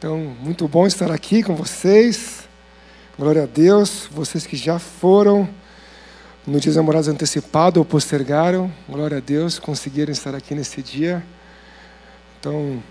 [0.00, 2.48] Então, muito bom estar aqui com vocês.
[3.18, 4.08] Glória a Deus.
[4.10, 5.46] Vocês que já foram
[6.46, 11.22] no Dia dos Namorados antecipado ou postergaram, glória a Deus, conseguiram estar aqui nesse dia.
[12.38, 12.82] Então,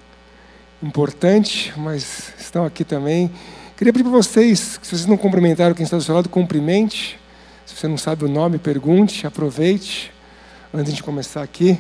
[0.84, 3.32] importante, mas estão aqui também.
[3.76, 7.20] Queria pedir para vocês, se vocês não cumprimentaram quem está do seu lado, cumprimente.
[7.66, 10.14] Se você não sabe o nome, pergunte, aproveite.
[10.72, 11.80] Antes de começar aqui,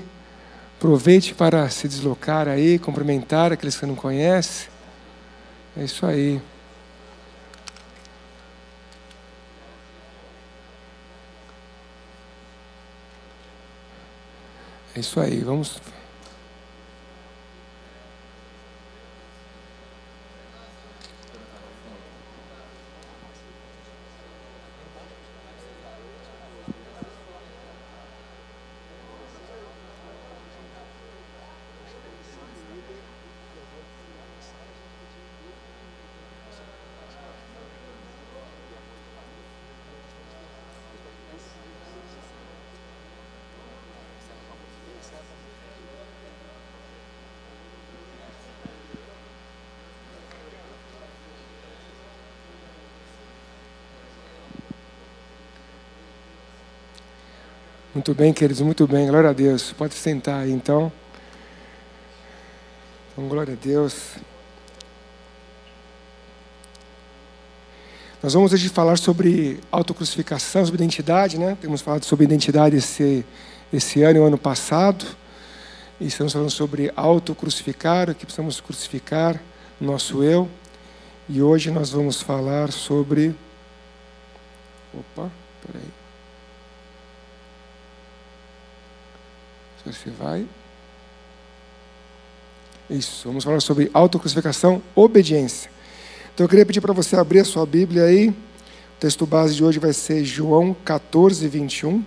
[0.80, 4.79] aproveite para se deslocar aí, cumprimentar aqueles que você não conhece.
[5.80, 6.42] É isso aí.
[14.94, 15.40] É isso aí.
[15.40, 15.80] Vamos
[58.00, 59.74] Muito bem, queridos, muito bem, glória a Deus.
[59.74, 60.90] Pode sentar aí então.
[63.12, 64.12] Então, glória a Deus.
[68.24, 71.58] Nós vamos hoje falar sobre autocrucificação, sobre identidade, né?
[71.60, 73.26] Temos falado sobre identidade esse,
[73.74, 75.06] esse ano e o ano passado.
[76.00, 79.42] E estamos falando sobre autocrucificar, o que precisamos crucificar,
[79.78, 80.48] nosso eu.
[81.28, 83.36] E hoje nós vamos falar sobre.
[84.94, 85.30] Opa,
[85.68, 85.99] peraí.
[89.86, 90.46] Você vai.
[92.90, 95.70] Isso, vamos falar sobre autocrucificação, obediência.
[96.34, 98.30] Então eu queria pedir para você abrir a sua Bíblia aí.
[98.30, 98.36] O
[99.00, 102.04] texto base de hoje vai ser João 14, 21.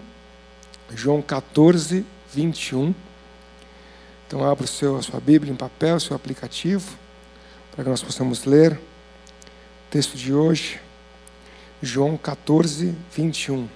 [0.95, 2.05] João 14,
[2.35, 2.95] 21.
[4.27, 6.97] Então abra o seu, a sua Bíblia em papel, o seu aplicativo,
[7.71, 8.73] para que nós possamos ler.
[8.73, 10.81] O texto de hoje,
[11.81, 13.69] João 14, 21.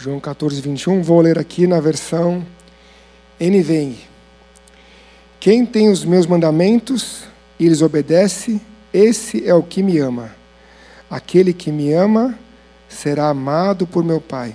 [0.00, 1.02] João 14, 21.
[1.02, 2.46] Vou ler aqui na versão
[3.40, 3.98] NVI.
[5.40, 7.24] Quem tem os meus mandamentos
[7.58, 8.60] e lhes obedece,
[8.94, 10.30] esse é o que me ama.
[11.10, 12.38] Aquele que me ama
[12.88, 14.54] será amado por meu Pai.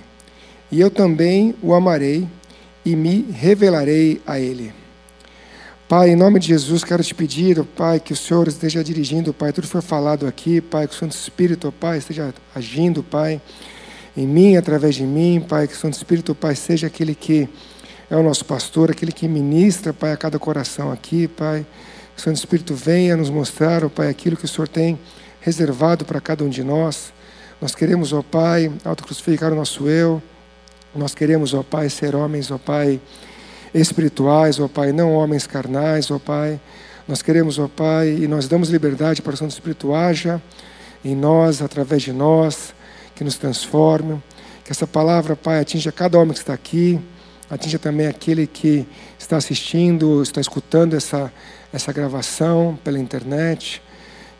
[0.72, 2.26] E eu também o amarei
[2.82, 4.72] e me revelarei a ele.
[5.86, 9.52] Pai, em nome de Jesus, quero te pedir, Pai, que o Senhor esteja dirigindo, Pai,
[9.52, 13.42] tudo foi falado aqui, Pai, que o Santo Espírito, Pai, esteja agindo, Pai
[14.16, 17.48] em mim, através de mim, Pai, que o Santo Espírito, Pai, seja aquele que
[18.08, 21.66] é o nosso pastor, aquele que ministra, Pai, a cada coração aqui, Pai.
[22.14, 24.96] Que o Santo Espírito venha nos mostrar, ó Pai, aquilo que o Senhor tem
[25.40, 27.12] reservado para cada um de nós.
[27.60, 30.22] Nós queremos, ó Pai, autocrucificar o nosso eu.
[30.94, 33.00] Nós queremos, ó Pai, ser homens, ó Pai,
[33.74, 36.60] espirituais, ó Pai, não homens carnais, ó Pai.
[37.08, 40.40] Nós queremos, ó Pai, e nós damos liberdade para o Santo Espírito haja
[41.04, 42.72] em nós, através de nós
[43.14, 44.22] que nos transforme.
[44.64, 47.00] Que essa palavra, Pai, atinja cada homem que está aqui,
[47.50, 48.86] atinja também aquele que
[49.18, 51.32] está assistindo, está escutando essa,
[51.72, 53.82] essa gravação pela internet.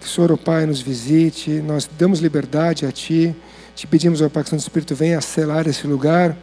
[0.01, 1.51] Que o Senhor, Pai, nos visite.
[1.51, 3.35] Nós damos liberdade a Ti.
[3.75, 6.37] Te pedimos, ó Pai, que o Santo Espírito venha selar esse lugar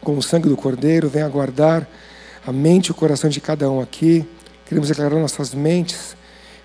[0.00, 1.88] com o sangue do Cordeiro, venha guardar
[2.44, 4.26] a mente e o coração de cada um aqui.
[4.66, 6.16] Queremos declarar nossas mentes,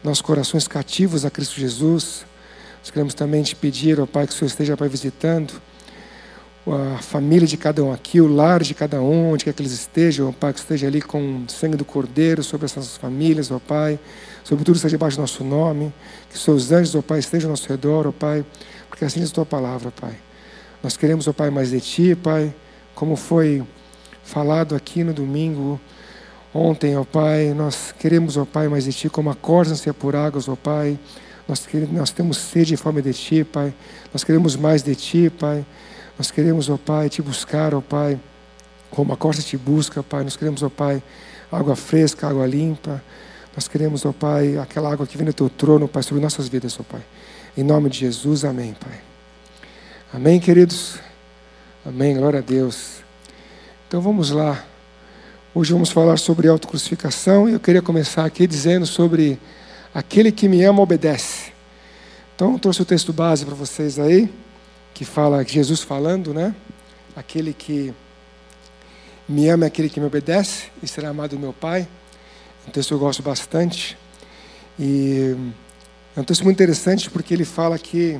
[0.03, 2.25] nossos corações cativos a Cristo Jesus.
[2.87, 5.55] Nós queremos também te pedir, ó Pai, que o Senhor esteja, Pai, visitando
[6.65, 9.73] a família de cada um aqui, o lar de cada um, onde quer que eles
[9.73, 13.59] estejam, ó Pai, que esteja ali com o sangue do Cordeiro sobre essas famílias, ó
[13.59, 13.99] Pai,
[14.41, 15.93] sobre tudo esteja debaixo do nosso nome,
[16.31, 18.45] que seus anjos, ó Pai, estejam ao nosso redor, ó Pai,
[18.87, 20.15] porque assim diz a tua palavra, Pai.
[20.81, 22.55] Nós queremos, ó Pai, mais de Ti, Pai,
[22.95, 23.61] como foi
[24.23, 25.77] falado aqui no domingo,
[26.53, 30.47] ontem, ó Pai, nós queremos, ó Pai, mais de Ti, como a corça por águas,
[30.47, 30.97] ó Pai,
[31.47, 33.73] nós, queremos, nós temos sede e fome de Ti, Pai.
[34.13, 35.65] Nós queremos mais de Ti, Pai.
[36.17, 38.19] Nós queremos, ó oh, Pai, Te buscar, ó oh, Pai,
[38.91, 40.23] como a corça te busca, Pai.
[40.23, 41.01] Nós queremos, ó oh, Pai,
[41.51, 43.01] água fresca, água limpa.
[43.55, 46.77] Nós queremos, ó Pai, aquela água que vem do Teu trono, Pai, sobre nossas vidas,
[46.79, 47.01] ó Pai.
[47.55, 48.99] Em nome de Jesus, amém, Pai.
[50.13, 50.99] Amém, queridos?
[51.85, 52.97] Amém, glória a Deus.
[53.87, 54.63] Então vamos lá.
[55.55, 59.39] Hoje vamos falar sobre autocrucificação e eu queria começar aqui dizendo sobre
[59.97, 61.51] Aquele que me ama obedece.
[62.35, 64.31] Então, trouxe o texto base para vocês aí,
[64.93, 66.53] que fala Jesus falando, né?
[67.15, 67.91] Aquele que
[69.27, 71.87] me ama é aquele que me obedece e será amado do meu Pai.
[72.67, 73.97] um texto que eu gosto bastante.
[74.79, 75.35] E
[76.15, 78.19] é um texto muito interessante porque ele fala que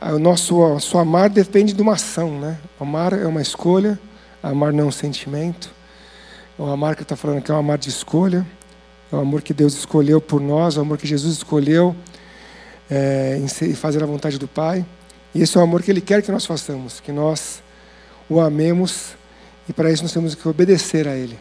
[0.00, 2.40] o nosso, o amar depende de uma ação.
[2.40, 2.58] Né?
[2.80, 3.96] Amar é uma escolha,
[4.42, 5.72] amar não é um sentimento.
[6.58, 8.44] O amar que está falando aqui é um amar de escolha.
[9.12, 11.94] É o amor que Deus escolheu por nós, o amor que Jesus escolheu
[12.90, 14.84] é, em fazer a vontade do Pai.
[15.34, 17.62] E esse é o amor que Ele quer que nós façamos, que nós
[18.28, 19.14] o amemos
[19.68, 21.38] e para isso nós temos que obedecer a Ele.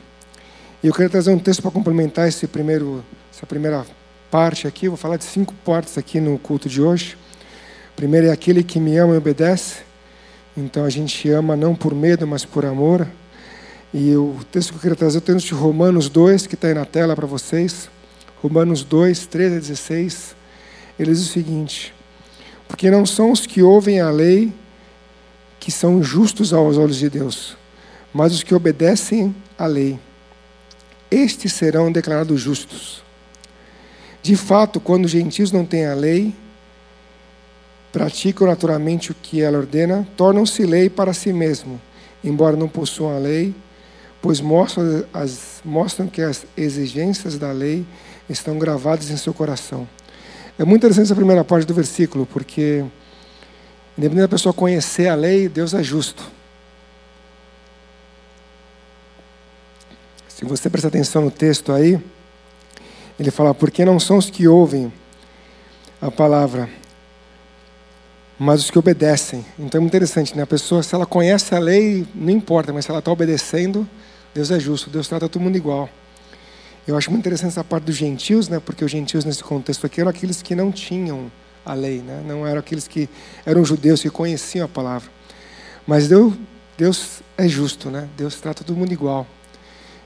[0.83, 3.03] E eu quero trazer um texto para complementar esse primeiro,
[3.33, 3.85] essa primeira
[4.29, 4.85] parte aqui.
[4.85, 7.17] Eu vou falar de cinco partes aqui no culto de hoje.
[7.95, 9.79] Primeiro é aquele que me ama e obedece.
[10.55, 13.07] Então a gente ama não por medo, mas por amor.
[13.97, 16.67] E o texto que eu queria trazer é o texto de Romanos 2, que está
[16.67, 17.89] aí na tela para vocês.
[18.41, 20.35] Romanos 2, 13 a 16.
[20.99, 21.93] Ele diz o seguinte:
[22.67, 24.51] Porque não são os que ouvem a lei
[25.61, 27.55] que são justos aos olhos de Deus,
[28.13, 29.97] mas os que obedecem à lei.
[31.09, 33.01] Estes serão declarados justos.
[34.21, 36.35] De fato, quando os gentios não têm a lei,
[37.93, 41.79] praticam naturalmente o que ela ordena, tornam-se lei para si mesmo,
[42.21, 43.55] embora não possuam a lei
[44.25, 47.85] pois mostram, as, mostram que as exigências da lei
[48.27, 49.87] estão gravadas em seu coração.
[50.57, 52.83] É muito interessante essa primeira parte do versículo, porque,
[53.95, 56.23] independente da pessoa conhecer a lei, Deus é justo.
[60.27, 62.01] Se você prestar atenção no texto aí,
[63.19, 64.91] ele fala: Porque não são os que ouvem
[66.01, 66.67] a palavra,
[68.39, 69.45] mas os que obedecem.
[69.59, 70.41] Então é muito interessante, né?
[70.41, 73.87] A pessoa, se ela conhece a lei, não importa, mas se ela está obedecendo,
[74.35, 75.89] Deus é justo, Deus trata todo mundo igual.
[76.85, 78.59] Eu acho muito interessante essa parte dos gentios, né?
[78.59, 81.31] Porque os gentios nesse contexto aqui eram aqueles que não tinham
[81.65, 82.21] a lei, né?
[82.27, 83.07] Não eram aqueles que
[83.45, 85.09] eram judeus que conheciam a palavra.
[85.87, 86.33] Mas Deus,
[86.77, 88.09] Deus é justo, né?
[88.17, 89.25] Deus trata todo mundo igual.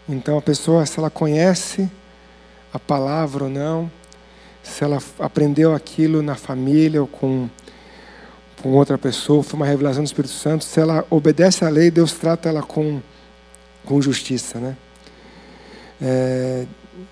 [0.08, 1.90] Então a pessoa, se ela conhece
[2.72, 3.92] a palavra ou não,
[4.62, 7.50] se ela aprendeu aquilo na família ou com,
[8.62, 12.14] com outra pessoa, foi uma revelação do Espírito Santo, se ela obedece à lei, Deus
[12.14, 13.02] trata ela com
[13.86, 14.60] com justiça.
[14.60, 14.78] Né?
[16.02, 16.66] É,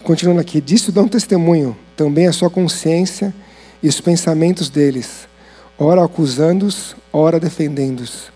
[0.04, 3.34] continuando aqui, disso dão testemunho também a sua consciência
[3.82, 5.28] e os pensamentos deles,
[5.78, 8.32] ora acusando-os, ora defendendo-os.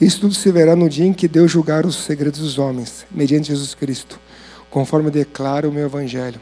[0.00, 3.48] Isso tudo se verá no dia em que Deus julgar os segredos dos homens, mediante
[3.48, 4.18] Jesus Cristo,
[4.68, 6.40] conforme declara o meu Evangelho.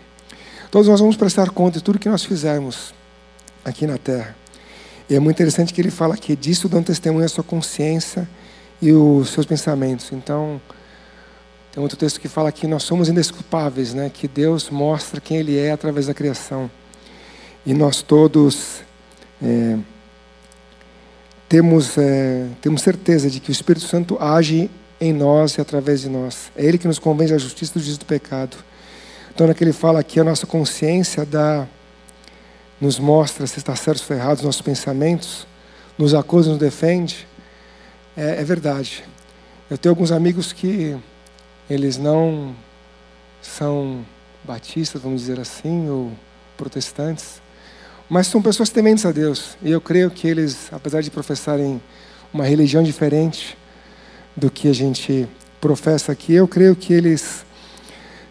[0.70, 2.94] Todos nós vamos prestar conta de tudo que nós fizermos
[3.64, 4.34] aqui na terra.
[5.08, 8.28] E é muito interessante que ele fala aqui, disso dão testemunho a sua consciência
[8.80, 10.10] e os seus pensamentos.
[10.12, 10.60] Então,
[11.72, 14.11] tem outro texto que fala que nós somos indesculpáveis, né?
[14.12, 16.69] que Deus mostra quem Ele é através da criação.
[17.64, 18.81] E nós todos
[19.40, 19.78] é,
[21.49, 24.69] temos, é, temos certeza de que o Espírito Santo age
[25.00, 26.50] em nós e através de nós.
[26.56, 28.56] É Ele que nos convence da justiça do juízo do pecado.
[29.32, 31.69] Então, naquele fala aqui, a nossa consciência dá,
[32.81, 35.46] nos mostra se está certo ou errado os nossos pensamentos,
[35.96, 37.28] nos acusa, nos defende.
[38.16, 39.05] É, é verdade.
[39.70, 40.99] Eu tenho alguns amigos que
[41.70, 42.52] eles não
[43.40, 44.05] são
[44.43, 46.11] batistas, vamos dizer assim, ou
[46.56, 47.40] protestantes,
[48.08, 49.56] mas são pessoas tementes a Deus.
[49.62, 51.81] E eu creio que eles, apesar de professarem
[52.34, 53.56] uma religião diferente
[54.37, 55.28] do que a gente
[55.61, 57.46] professa aqui, eu creio que eles,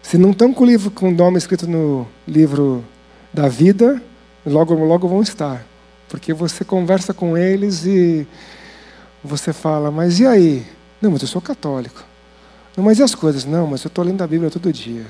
[0.02, 2.84] se não estão com o livro com o nome escrito no livro
[3.32, 4.02] da vida,
[4.44, 5.64] logo logo vão estar,
[6.10, 8.26] porque você conversa com eles e
[9.24, 10.66] você fala, mas e aí?
[11.00, 12.09] Não, mas eu sou católico.
[12.76, 13.44] Não, mas e as coisas?
[13.44, 15.06] Não, mas eu estou lendo a Bíblia todo dia.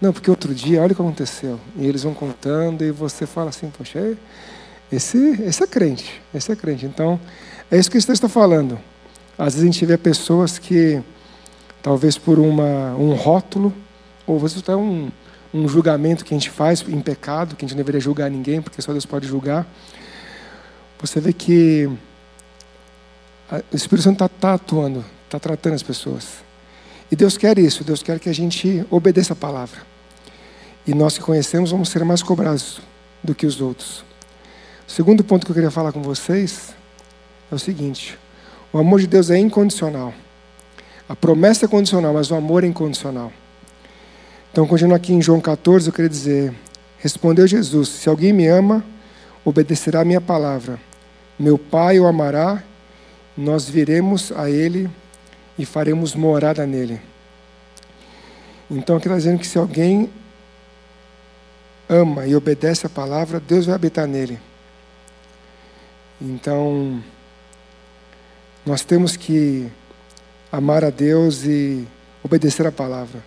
[0.00, 1.60] Não, porque outro dia, olha o que aconteceu.
[1.76, 4.16] E eles vão contando e você fala assim, poxa, é,
[4.90, 6.86] esse, esse é crente, esse é crente.
[6.86, 7.20] Então,
[7.70, 8.78] é isso que o texto está falando.
[9.36, 11.02] Às vezes a gente vê pessoas que,
[11.82, 13.72] talvez por uma, um rótulo,
[14.26, 15.10] ou vezes até um,
[15.52, 18.62] um julgamento que a gente faz em pecado, que a gente não deveria julgar ninguém,
[18.62, 19.66] porque só Deus pode julgar.
[21.00, 21.88] Você vê que
[23.72, 26.49] o Espírito Santo está tá atuando, está tratando as pessoas.
[27.10, 29.80] E Deus quer isso, Deus quer que a gente obedeça a palavra.
[30.86, 32.80] E nós que conhecemos vamos ser mais cobrados
[33.22, 34.04] do que os outros.
[34.88, 36.74] O segundo ponto que eu queria falar com vocês
[37.50, 38.18] é o seguinte:
[38.72, 40.14] o amor de Deus é incondicional.
[41.08, 43.32] A promessa é condicional, mas o amor é incondicional.
[44.52, 46.54] Então, continuando aqui em João 14, eu queria dizer:
[46.98, 48.84] Respondeu Jesus: Se alguém me ama,
[49.44, 50.78] obedecerá a minha palavra.
[51.38, 52.62] Meu Pai o amará,
[53.36, 54.88] nós viremos a ele
[55.60, 56.98] e faremos morada nele.
[58.70, 60.10] Então aqui está dizendo que se alguém
[61.86, 64.40] ama e obedece a palavra, Deus vai habitar nele.
[66.18, 67.02] Então,
[68.64, 69.70] nós temos que
[70.50, 71.86] amar a Deus e
[72.22, 73.22] obedecer a palavra.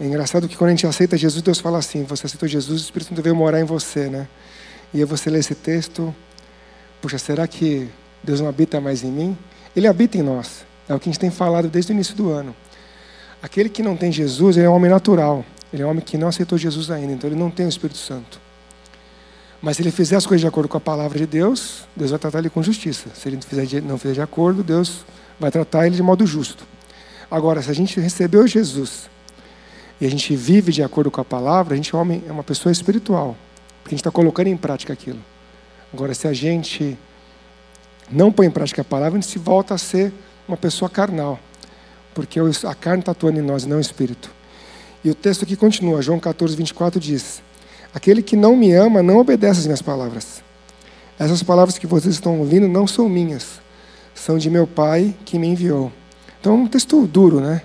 [0.00, 2.84] É engraçado que quando a gente aceita Jesus, Deus fala assim: você aceitou Jesus, o
[2.84, 4.26] Espírito Santo veio morar em você, né?
[4.94, 6.14] E aí você lê esse texto,
[7.00, 7.88] puxa, será que
[8.22, 9.38] Deus não habita mais em mim?
[9.76, 10.64] Ele habita em nós.
[10.92, 12.54] É o que a gente tem falado desde o início do ano.
[13.42, 15.44] Aquele que não tem Jesus, ele é um homem natural.
[15.72, 17.98] Ele é um homem que não aceitou Jesus ainda, então ele não tem o Espírito
[17.98, 18.38] Santo.
[19.62, 22.18] Mas se ele fizer as coisas de acordo com a palavra de Deus, Deus vai
[22.18, 23.08] tratar ele com justiça.
[23.14, 23.36] Se ele
[23.84, 25.04] não fizer de, acordo, Deus
[25.40, 26.66] vai tratar ele de modo justo.
[27.30, 29.08] Agora, se a gente recebeu Jesus
[29.98, 32.44] e a gente vive de acordo com a palavra, a gente é, homem, é uma
[32.44, 33.36] pessoa espiritual,
[33.82, 35.20] porque a gente está colocando em prática aquilo.
[35.94, 36.98] Agora, se a gente
[38.10, 40.12] não põe em prática a palavra, a gente se volta a ser
[40.52, 41.40] uma pessoa carnal,
[42.14, 44.30] porque a carne está atuando em nós, não o espírito.
[45.02, 47.42] E o texto aqui continua, João 14, 24 diz:
[47.94, 50.42] Aquele que não me ama não obedece às minhas palavras.
[51.18, 53.60] Essas palavras que vocês estão ouvindo não são minhas,
[54.14, 55.92] são de meu Pai que me enviou.
[56.40, 57.62] Então é um texto duro, né?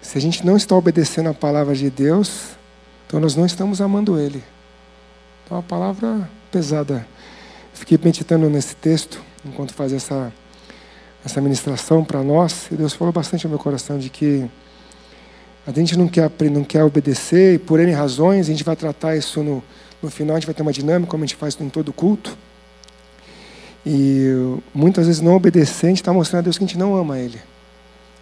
[0.00, 2.56] Se a gente não está obedecendo a palavra de Deus,
[3.06, 4.42] então nós não estamos amando Ele.
[5.44, 7.06] Então é uma palavra pesada.
[7.72, 10.32] Fiquei meditando nesse texto enquanto fazia essa,
[11.24, 14.48] essa ministração para nós, e Deus falou bastante ao meu coração de que
[15.66, 19.16] a gente não quer, não quer obedecer, e por N razões, a gente vai tratar
[19.16, 19.62] isso no,
[20.02, 22.36] no final, a gente vai ter uma dinâmica, como a gente faz em todo culto.
[23.84, 26.96] E muitas vezes não obedecer, a gente está mostrando a Deus que a gente não
[26.96, 27.38] ama Ele.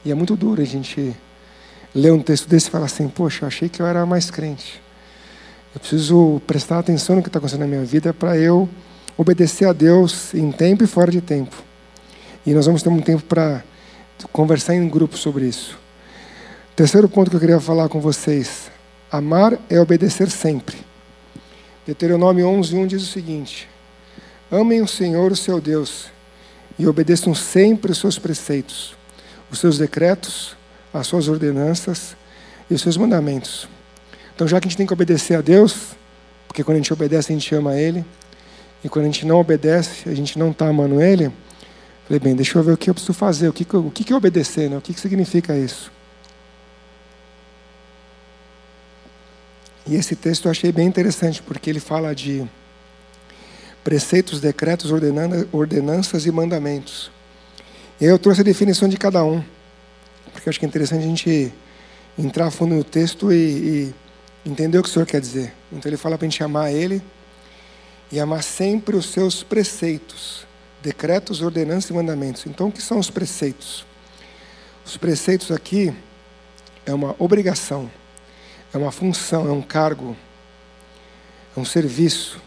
[0.05, 1.15] E é muito duro a gente
[1.95, 4.81] ler um texto desse e falar assim: Poxa, eu achei que eu era mais crente.
[5.75, 8.69] Eu preciso prestar atenção no que está acontecendo na minha vida para eu
[9.17, 11.66] obedecer a Deus em tempo e fora de tempo.
[12.47, 13.65] E nós vamos ter um tempo para
[14.31, 15.77] conversar em grupo sobre isso.
[16.77, 18.71] Terceiro ponto que eu queria falar com vocês:
[19.11, 20.77] amar é obedecer sempre.
[21.85, 23.69] Deuteronômio 11, 1 diz o seguinte:
[24.49, 26.07] Amem o Senhor, o seu Deus,
[26.79, 28.95] e obedeçam sempre os seus preceitos,
[29.51, 30.57] os seus decretos,
[30.95, 32.17] as suas ordenanças
[32.71, 33.69] e os seus mandamentos.
[34.37, 35.97] Então, já que a gente tem que obedecer a Deus,
[36.47, 38.05] porque quando a gente obedece, a gente ama Ele,
[38.85, 41.33] e quando a gente não obedece, a gente não está amando Ele,
[42.07, 44.17] falei, bem, deixa eu ver o que eu preciso fazer, o que, o que é
[44.17, 44.77] obedecer, né?
[44.77, 45.91] o que, que significa isso.
[49.87, 52.45] E esse texto eu achei bem interessante, porque ele fala de
[53.85, 54.91] preceitos, decretos,
[55.53, 57.11] ordenanças e mandamentos.
[58.01, 59.43] E aí eu trouxe a definição de cada um,
[60.33, 61.53] porque eu acho que é interessante a gente
[62.19, 63.95] entrar a fundo no texto e, e
[64.45, 65.53] entender o que o Senhor quer dizer.
[65.73, 67.01] Então ele fala para a gente amar Ele
[68.11, 70.46] e amar sempre os seus preceitos,
[70.83, 72.47] decretos, ordenanças e mandamentos.
[72.47, 73.85] Então o que são os preceitos?
[74.85, 75.95] Os preceitos aqui
[76.85, 77.91] é uma obrigação
[78.77, 80.17] é uma função, é um cargo,
[81.57, 82.41] é um serviço,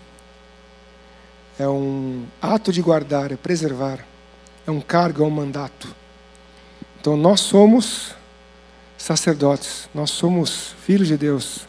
[1.58, 4.06] é um ato de guardar, é preservar,
[4.66, 5.94] é um cargo, é um mandato.
[7.02, 8.14] Então nós somos
[8.98, 11.68] sacerdotes, nós somos filhos de Deus,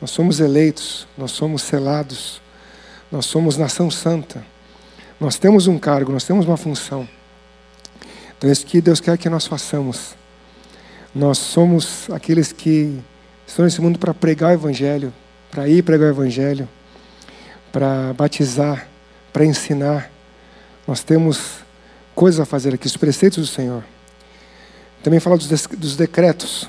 [0.00, 2.42] nós somos eleitos, nós somos selados,
[3.10, 4.44] nós somos nação santa.
[5.20, 7.08] Nós temos um cargo, nós temos uma função.
[8.36, 10.14] Então, isso que Deus quer que nós façamos.
[11.14, 13.00] Nós somos aqueles que
[13.46, 15.12] Estou nesse mundo para pregar o Evangelho,
[15.50, 16.68] para ir pregar o Evangelho,
[17.70, 18.88] para batizar,
[19.32, 20.10] para ensinar.
[20.88, 21.58] Nós temos
[22.14, 23.84] coisas a fazer aqui, os preceitos do Senhor.
[25.02, 26.68] Também fala dos decretos,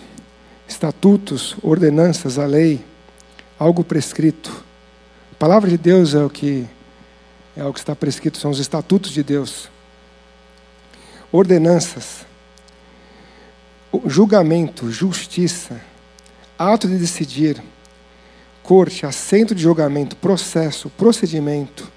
[0.68, 2.84] estatutos, ordenanças, a lei,
[3.58, 4.64] algo prescrito.
[5.32, 6.68] A palavra de Deus é o que
[7.56, 9.70] é o que está prescrito, são os estatutos de Deus.
[11.32, 12.26] Ordenanças,
[14.06, 15.80] julgamento, justiça.
[16.58, 17.62] Ato de decidir,
[18.64, 21.92] corte, assento de julgamento, processo, procedimento,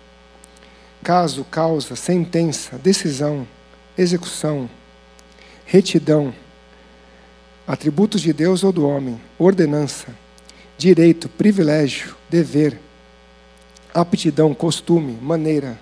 [1.03, 3.47] caso, causa, sentença, decisão,
[3.97, 4.69] execução,
[5.65, 6.35] retidão,
[7.67, 10.09] atributos de Deus ou do homem, ordenança,
[10.77, 12.81] direito, privilégio, dever,
[13.95, 15.79] aptidão, costume, maneira.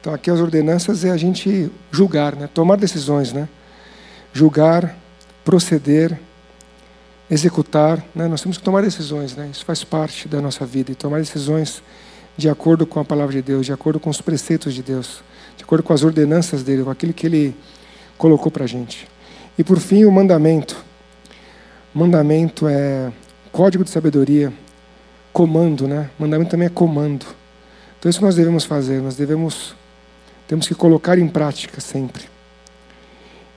[0.00, 2.48] Então aqui as ordenanças é a gente julgar, né?
[2.52, 3.48] tomar decisões, né?
[4.32, 4.96] julgar,
[5.44, 6.18] proceder,
[7.30, 8.28] executar, né?
[8.28, 9.48] nós temos que tomar decisões, né?
[9.50, 11.82] isso faz parte da nossa vida, e tomar decisões
[12.36, 15.22] de acordo com a palavra de Deus, de acordo com os preceitos de Deus,
[15.56, 17.56] de acordo com as ordenanças dele, com aquilo que ele
[18.18, 19.08] colocou para a gente.
[19.58, 20.84] E por fim, o mandamento.
[21.94, 23.10] Mandamento é
[23.50, 24.52] código de sabedoria,
[25.36, 26.08] comando, né?
[26.18, 27.26] Mandamento também é comando.
[27.98, 29.76] Então isso nós devemos fazer, nós devemos
[30.48, 32.24] temos que colocar em prática sempre.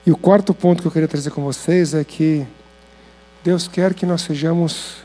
[0.04, 2.46] E o quarto ponto que eu queria trazer com vocês é que
[3.42, 4.96] Deus quer que nós sejamos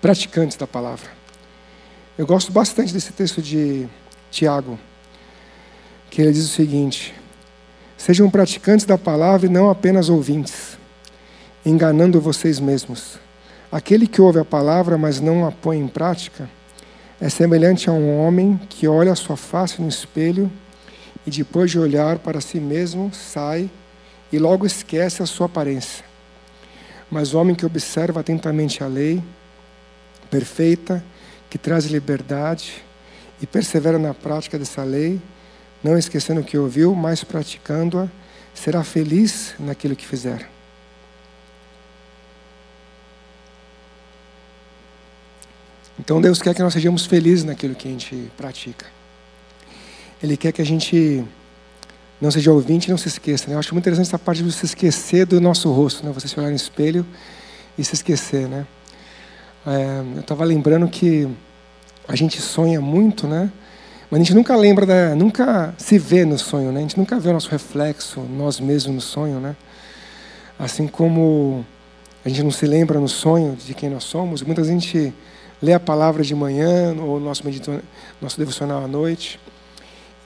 [0.00, 1.10] praticantes da palavra.
[2.16, 3.88] Eu gosto bastante desse texto de
[4.30, 4.78] Tiago,
[6.10, 7.12] que ele diz o seguinte:
[7.98, 10.78] Sejam praticantes da palavra e não apenas ouvintes,
[11.66, 13.18] enganando vocês mesmos.
[13.74, 16.48] Aquele que ouve a palavra, mas não a põe em prática,
[17.20, 20.48] é semelhante a um homem que olha a sua face no espelho
[21.26, 23.68] e depois de olhar para si mesmo, sai
[24.30, 26.04] e logo esquece a sua aparência.
[27.10, 29.20] Mas o homem que observa atentamente a lei
[30.30, 31.04] perfeita,
[31.50, 32.74] que traz liberdade
[33.42, 35.20] e persevera na prática dessa lei,
[35.82, 38.06] não esquecendo o que ouviu, mas praticando-a,
[38.54, 40.53] será feliz naquilo que fizer.
[45.98, 48.86] Então Deus quer que nós sejamos felizes naquilo que a gente pratica.
[50.22, 51.24] Ele quer que a gente
[52.20, 53.48] não seja ouvinte e não se esqueça.
[53.48, 53.54] Né?
[53.54, 56.12] Eu acho muito interessante essa parte de você esquecer do nosso rosto, né?
[56.12, 57.06] você se olhar no espelho
[57.76, 58.48] e se esquecer.
[58.48, 58.66] Né?
[59.66, 61.28] É, eu estava lembrando que
[62.08, 63.50] a gente sonha muito, né?
[64.10, 66.78] mas a gente nunca lembra, da, nunca se vê no sonho, né?
[66.78, 69.38] a gente nunca vê o nosso reflexo, nós mesmos no sonho.
[69.38, 69.54] Né?
[70.58, 71.64] Assim como
[72.24, 75.14] a gente não se lembra no sonho de quem nós somos, muitas vezes a gente
[75.64, 77.42] lê a palavra de manhã ou nosso,
[78.20, 79.40] nosso devocional à noite.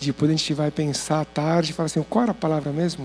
[0.00, 3.04] Depois a gente vai pensar à tarde e falar assim, qual era a palavra mesmo?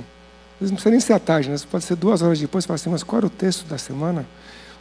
[0.56, 1.56] Às vezes não precisa nem ser à tarde, né?
[1.70, 4.22] pode ser duas horas depois falar assim, mas qual era o texto da semana?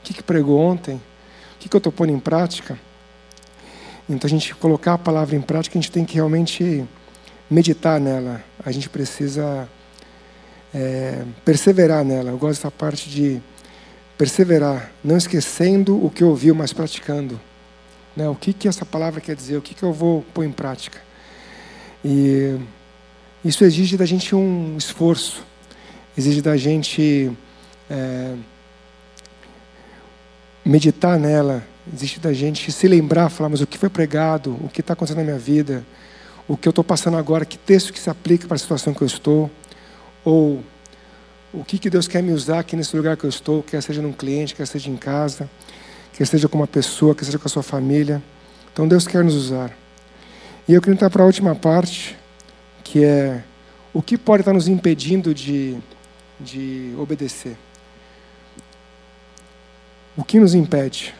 [0.00, 0.97] O que, que pregou ontem?
[0.97, 2.78] O que, que eu estou pondo em prática?
[4.09, 6.87] Então a gente colocar a palavra em prática, a gente tem que realmente
[7.50, 8.42] meditar nela.
[8.64, 9.68] A gente precisa
[10.73, 12.30] é, perseverar nela.
[12.30, 13.42] Eu gosto dessa parte de
[14.22, 17.40] perseverar, não esquecendo o que ouviu, mas praticando.
[18.14, 18.28] Né?
[18.28, 19.56] O que, que essa palavra quer dizer?
[19.56, 21.00] O que, que eu vou pôr em prática?
[22.04, 22.56] E
[23.44, 25.44] isso exige da gente um esforço,
[26.16, 27.32] exige da gente
[27.90, 28.36] é,
[30.64, 34.82] meditar nela, exige da gente se lembrar, falar, mas o que foi pregado, o que
[34.82, 35.84] está acontecendo na minha vida,
[36.46, 39.02] o que eu estou passando agora, que texto que se aplica para a situação que
[39.02, 39.50] eu estou,
[40.24, 40.62] ou
[41.52, 44.00] o que, que Deus quer me usar aqui nesse lugar que eu estou, quer seja
[44.00, 45.49] num cliente, quer seja em casa,
[46.14, 48.23] quer seja com uma pessoa, quer seja com a sua família.
[48.73, 49.76] Então Deus quer nos usar.
[50.66, 52.16] E eu queria entrar para a última parte,
[52.83, 53.42] que é
[53.92, 55.76] o que pode estar nos impedindo de,
[56.40, 57.57] de obedecer.
[60.16, 61.14] O que nos impede?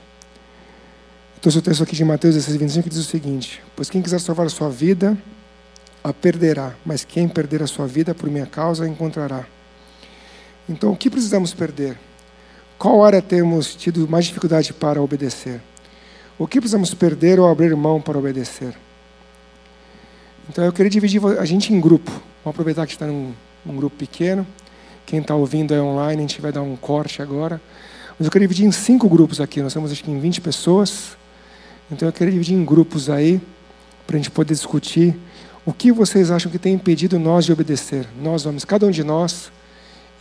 [1.43, 4.21] Trouxe o texto aqui de Mateus 16, 25, que diz o seguinte: Pois quem quiser
[4.21, 5.19] salvar a sua vida,
[6.03, 9.45] a perderá, mas quem perder a sua vida por minha causa, a encontrará.
[10.73, 11.99] Então, o que precisamos perder?
[12.79, 15.61] Qual área temos tido mais dificuldade para obedecer?
[16.39, 18.75] O que precisamos perder ou abrir mão para obedecer?
[20.49, 22.11] Então eu queria dividir a gente em grupo.
[22.11, 23.33] Vamos aproveitar que está num,
[23.65, 24.47] num grupo pequeno.
[25.07, 27.61] Quem está ouvindo é online, a gente vai dar um corte agora.
[28.19, 29.61] Mas eu queria dividir em cinco grupos aqui.
[29.61, 31.17] Nós estamos acho que em 20 pessoas.
[31.91, 33.41] Então eu queria dividir em grupos aí,
[34.07, 35.15] para a gente poder discutir
[35.65, 38.09] o que vocês acham que tem impedido nós de obedecer.
[38.21, 39.53] Nós homens, cada um de nós,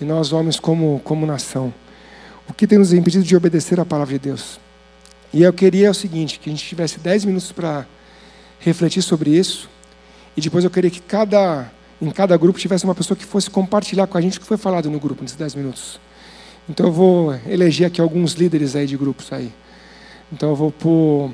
[0.01, 1.73] e nós homens como, como nação.
[2.49, 4.59] O que tem nos impedido de obedecer a palavra de Deus.
[5.31, 7.85] E eu queria o seguinte, que a gente tivesse 10 minutos para
[8.59, 9.69] refletir sobre isso
[10.35, 11.69] e depois eu queria que cada,
[12.01, 14.57] em cada grupo tivesse uma pessoa que fosse compartilhar com a gente o que foi
[14.57, 15.99] falado no grupo nesses 10 minutos.
[16.69, 19.51] Então eu vou eleger aqui alguns líderes aí de grupos aí.
[20.31, 21.31] Então eu vou pôr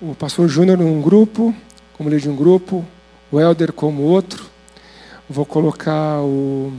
[0.00, 1.54] o pastor Júnior num grupo,
[1.94, 2.84] como líder de um grupo,
[3.32, 4.44] o Helder como outro.
[5.28, 6.72] Vou colocar o,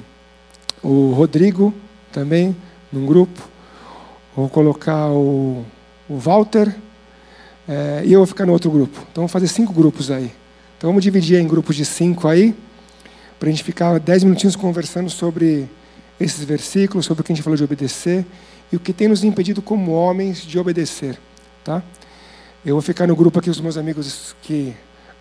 [0.83, 1.73] o Rodrigo
[2.11, 2.55] também
[2.91, 3.41] num grupo.
[4.35, 5.65] Vou colocar o,
[6.09, 6.73] o Walter
[7.67, 8.97] é, e eu vou ficar no outro grupo.
[9.11, 10.31] Então vamos fazer cinco grupos aí.
[10.77, 12.55] Então vamos dividir em grupos de cinco aí,
[13.39, 15.69] para a gente ficar dez minutinhos conversando sobre
[16.19, 18.25] esses versículos, sobre o que a gente falou de obedecer
[18.71, 21.19] e o que tem nos impedido como homens de obedecer,
[21.63, 21.83] tá?
[22.65, 24.73] Eu vou ficar no grupo aqui os meus amigos que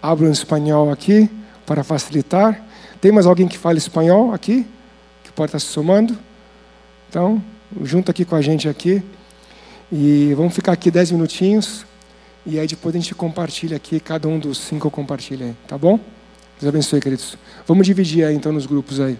[0.03, 1.29] abram espanhol aqui
[1.65, 2.63] para facilitar.
[3.01, 4.67] Tem mais alguém que fala espanhol aqui
[5.31, 6.19] que pode estar se somando?
[7.09, 7.43] Então,
[7.83, 9.03] junto aqui com a gente aqui
[9.91, 11.87] e vamos ficar aqui dez minutinhos.
[12.45, 15.99] E aí depois a gente compartilha aqui, cada um dos cinco compartilha aí, tá bom?
[16.61, 17.37] Deus abençoe, queridos.
[17.67, 19.19] Vamos dividir aí então nos grupos aí.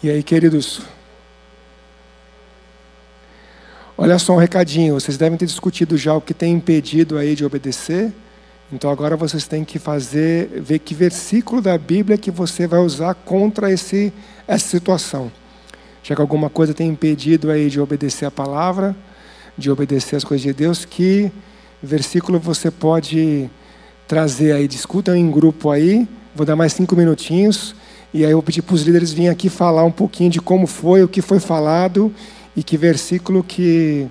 [0.00, 0.82] E aí, queridos,
[3.96, 4.94] olha só um recadinho.
[4.94, 8.12] Vocês devem ter discutido já o que tem impedido aí de obedecer.
[8.72, 13.12] Então agora vocês têm que fazer, ver que versículo da Bíblia que você vai usar
[13.12, 14.12] contra esse,
[14.46, 15.32] essa situação.
[16.00, 18.94] já que alguma coisa tem impedido aí de obedecer a palavra,
[19.56, 21.32] de obedecer as coisas de Deus, que
[21.82, 23.50] versículo você pode
[24.06, 26.06] trazer aí, discutam em grupo aí,
[26.36, 27.74] vou dar mais cinco minutinhos,
[28.12, 30.66] e aí eu vou pedir para os líderes virem aqui falar um pouquinho de como
[30.66, 32.12] foi, o que foi falado,
[32.56, 34.06] e que versículo que,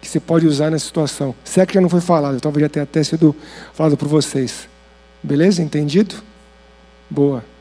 [0.00, 1.34] que se pode usar nessa situação.
[1.44, 3.34] Se é que já não foi falado, talvez já tenha até sido
[3.72, 4.68] falado por vocês.
[5.22, 5.62] Beleza?
[5.62, 6.16] Entendido?
[7.08, 7.51] Boa.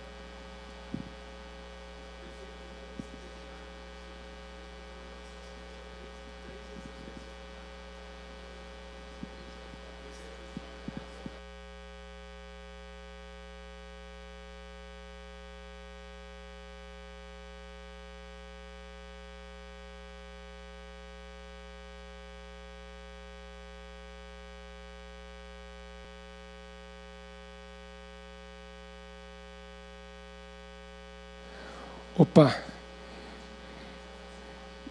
[32.22, 32.56] Opa.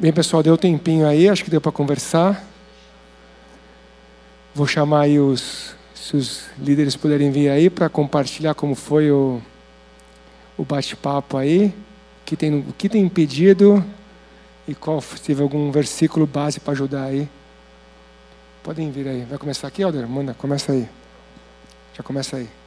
[0.00, 2.44] Bem, pessoal, deu um tempinho aí, acho que deu para conversar.
[4.52, 9.40] Vou chamar aí os, se os líderes puderem vir aí para compartilhar como foi o,
[10.58, 11.72] o bate-papo aí,
[12.26, 13.84] que tem, o que tem impedido
[14.66, 17.28] e qual se teve algum versículo base para ajudar aí.
[18.64, 19.24] Podem vir aí.
[19.24, 20.08] Vai começar aqui, Alder?
[20.08, 20.88] Manda, começa aí.
[21.96, 22.60] Já começa aí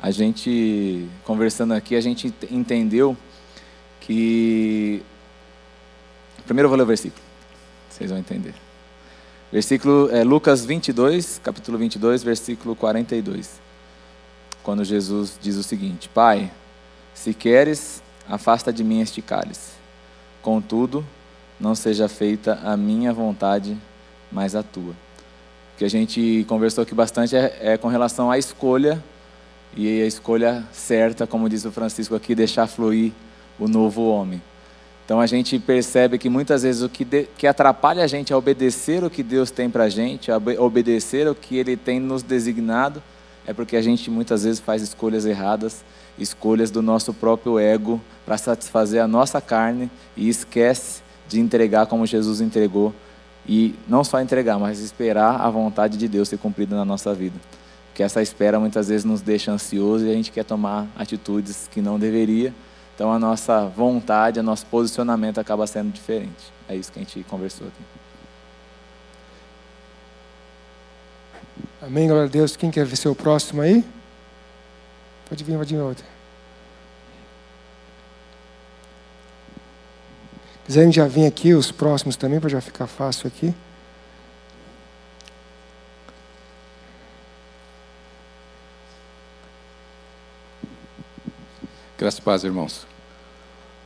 [0.00, 3.16] a gente, conversando aqui, a gente entendeu
[4.00, 5.02] que.
[6.44, 7.20] Primeiro eu vou ler o versículo,
[7.90, 8.54] vocês vão entender.
[9.50, 13.60] Versículo é Lucas 22, capítulo 22, versículo 42.
[14.62, 16.50] Quando Jesus diz o seguinte: Pai,
[17.12, 19.72] se queres, afasta de mim este cálice.
[20.40, 21.04] Contudo,
[21.58, 23.76] não seja feita a minha vontade,
[24.30, 24.92] mas a tua.
[24.92, 29.02] O que a gente conversou aqui bastante é, é com relação à escolha
[29.76, 33.12] e a escolha certa, como diz o Francisco aqui, deixar fluir
[33.58, 34.42] o novo homem.
[35.04, 38.36] Então a gente percebe que muitas vezes o que, de, que atrapalha a gente a
[38.36, 42.22] obedecer o que Deus tem para a gente, a obedecer o que Ele tem nos
[42.22, 43.02] designado,
[43.46, 45.82] é porque a gente muitas vezes faz escolhas erradas,
[46.18, 52.04] escolhas do nosso próprio ego para satisfazer a nossa carne e esquece de entregar como
[52.04, 52.92] Jesus entregou
[53.46, 57.40] e não só entregar, mas esperar a vontade de Deus ser cumprida na nossa vida
[57.98, 61.82] que essa espera muitas vezes nos deixa ansioso e a gente quer tomar atitudes que
[61.82, 62.54] não deveria.
[62.94, 66.52] Então a nossa vontade, o nosso posicionamento acaba sendo diferente.
[66.68, 67.82] É isso que a gente conversou aqui.
[71.82, 72.54] Amém, glória a Deus.
[72.54, 73.84] Quem quer ser o próximo aí?
[75.28, 76.06] Pode vir, pode vir outra.
[80.66, 83.52] Quiserem já vir aqui os próximos também, para já ficar fácil aqui.
[91.98, 92.86] Graças a paz, irmãos.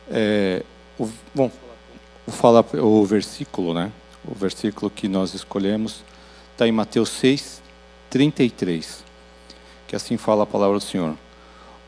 [0.07, 0.61] É,
[0.99, 1.51] o, bom,
[2.27, 3.91] vou falar o versículo, né?
[4.23, 6.03] O versículo que nós escolhemos
[6.51, 7.59] está em Mateus 6,
[8.11, 9.03] 33,
[9.87, 11.17] que assim fala a palavra do Senhor.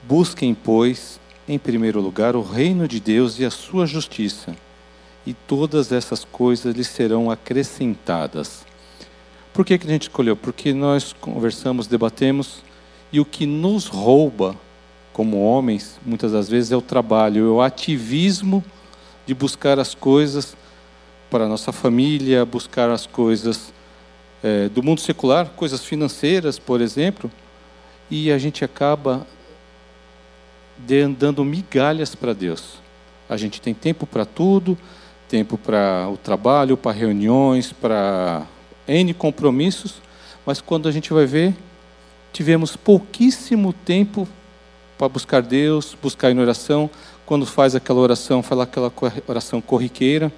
[0.02, 4.56] Busquem, pois, em primeiro lugar o reino de Deus e a sua justiça,
[5.28, 8.66] e todas essas coisas lhes serão acrescentadas.
[9.54, 10.36] Por que, que a gente escolheu?
[10.36, 12.64] Porque nós conversamos, debatemos,
[13.14, 14.56] e o que nos rouba
[15.16, 18.62] como homens, muitas das vezes é o trabalho, é o ativismo
[19.26, 20.58] de buscar as coisas
[21.32, 23.72] para a nossa família, buscar as coisas
[24.44, 27.32] é, do mundo secular, coisas financeiras, por exemplo,
[28.12, 29.26] e a gente acaba
[31.18, 32.74] dando migalhas para Deus.
[33.30, 34.78] A gente tem tempo para tudo,
[35.30, 38.46] tempo para o trabalho, para reuniões, para
[38.86, 40.02] N compromissos,
[40.46, 41.56] mas quando a gente vai ver,
[42.34, 44.28] tivemos pouquíssimo tempo
[44.98, 46.90] para buscar Deus, buscar em oração.
[47.26, 48.92] Quando faz aquela oração, fala aquela
[49.28, 50.32] oração corriqueira,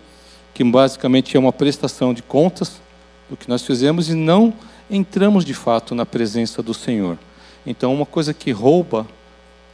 [0.54, 2.82] que basicamente é uma prestação de contas
[3.30, 4.54] do que nós fizemos e não
[4.90, 7.18] entramos de fato na presença do Senhor.
[7.66, 9.06] Então, uma coisa que rouba,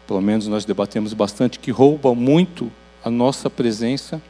[0.08, 2.72] pelo menos nós debatemos bastante, que rouba muito
[3.04, 4.22] a nossa presença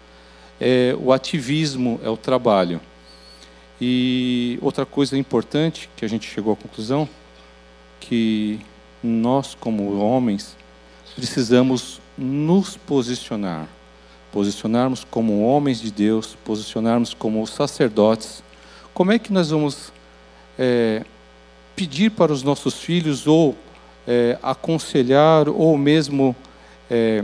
[0.60, 2.82] é o ativismo, é o trabalho.
[3.80, 7.08] E outra coisa importante que a gente chegou à conclusão
[8.00, 8.60] que
[9.04, 10.56] nós, como homens,
[11.16, 13.68] precisamos nos posicionar.
[14.32, 18.44] Posicionarmos como homens de Deus, posicionarmos como sacerdotes.
[18.94, 19.92] Como é que nós vamos
[20.58, 21.04] é,
[21.76, 23.56] pedir para os nossos filhos, ou
[24.08, 26.36] é, aconselhar, ou mesmo
[26.90, 27.24] é,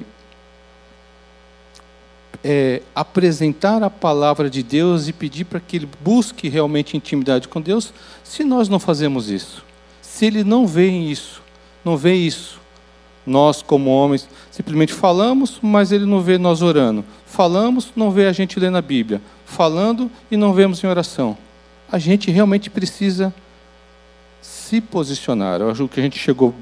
[2.43, 7.61] é, apresentar a palavra de Deus e pedir para que ele busque realmente intimidade com
[7.61, 9.65] Deus, se nós não fazemos isso?
[10.01, 11.41] Se ele não vê isso,
[11.83, 12.59] não vê isso
[13.25, 17.05] Nós, como homens, simplesmente falamos, mas ele não vê nós orando.
[17.25, 19.21] Falamos, não vê a gente lendo a Bíblia.
[19.45, 21.37] Falando e não vemos em oração.
[21.91, 23.33] A gente realmente precisa
[24.41, 25.61] se posicionar.
[25.61, 26.55] Eu acho que a gente chegou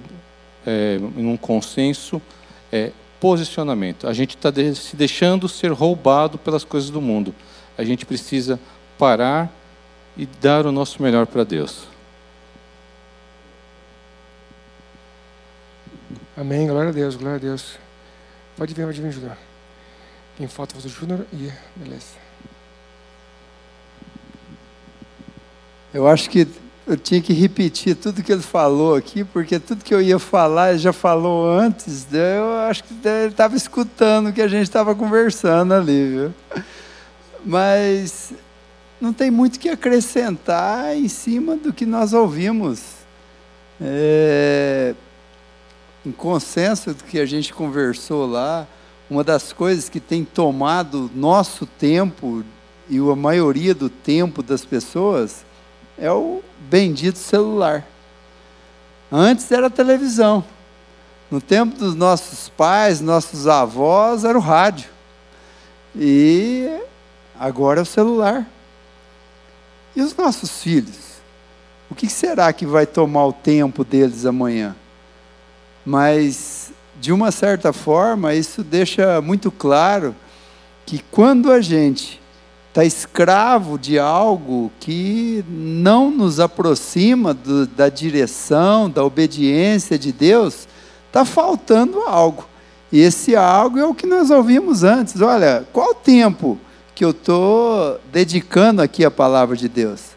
[0.65, 2.21] é, em um consenso
[2.71, 4.07] é posicionamento.
[4.07, 7.33] A gente está de, se deixando ser roubado pelas coisas do mundo.
[7.77, 8.59] A gente precisa
[8.97, 9.51] parar
[10.17, 11.96] e dar o nosso melhor para Deus.
[16.39, 17.79] Amém, glória a Deus, glória a Deus.
[18.55, 19.35] Pode vir, pode vir, Júnior.
[20.37, 22.05] Quem falta foi o Júnior e beleza.
[25.91, 26.47] Eu acho que
[26.85, 30.69] eu tinha que repetir tudo que ele falou aqui, porque tudo que eu ia falar
[30.69, 32.05] ele já falou antes.
[32.13, 36.63] Eu acho que ele estava escutando o que a gente estava conversando ali, viu?
[37.43, 38.31] Mas
[39.01, 42.83] não tem muito que acrescentar em cima do que nós ouvimos.
[43.81, 44.93] É,
[46.07, 48.65] em consenso do que a gente conversou lá,
[49.09, 52.43] uma das coisas que tem tomado nosso tempo
[52.89, 55.45] e a maioria do tempo das pessoas
[55.97, 57.85] é o bendito celular.
[59.11, 60.43] Antes era a televisão.
[61.29, 64.89] No tempo dos nossos pais, nossos avós, era o rádio.
[65.93, 66.69] E
[67.37, 68.47] agora é o celular.
[69.93, 71.17] E os nossos filhos?
[71.89, 74.75] O que será que vai tomar o tempo deles amanhã?
[75.87, 80.13] Mas de uma certa forma isso deixa muito claro
[80.85, 82.19] que quando a gente
[82.67, 90.67] está escravo de algo que não nos aproxima do, da direção, da obediência de Deus,
[91.07, 92.45] está faltando algo.
[92.91, 95.21] E esse algo é o que nós ouvimos antes.
[95.21, 96.59] Olha, qual o tempo
[96.93, 100.16] que eu estou dedicando aqui à palavra de Deus?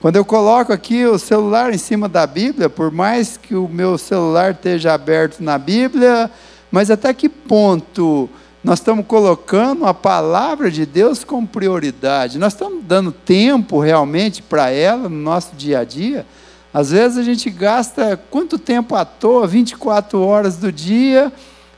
[0.00, 3.98] Quando eu coloco aqui o celular em cima da Bíblia, por mais que o meu
[3.98, 6.30] celular esteja aberto na Bíblia,
[6.72, 8.26] mas até que ponto
[8.64, 12.38] nós estamos colocando a palavra de Deus como prioridade?
[12.38, 16.24] Nós estamos dando tempo realmente para ela no nosso dia a dia?
[16.72, 21.30] Às vezes a gente gasta quanto tempo à toa, 24 horas do dia,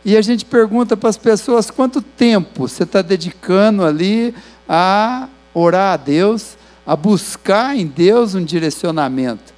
[0.05, 4.33] e a gente pergunta para as pessoas quanto tempo você está dedicando ali
[4.69, 9.53] a orar a Deus a buscar em Deus um direcionamento.